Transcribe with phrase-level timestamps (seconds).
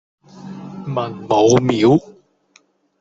[0.87, 2.01] 文武廟